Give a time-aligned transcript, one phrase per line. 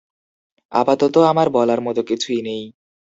[0.71, 2.63] আপাতত আমার বলার মতো কিছুই নেই।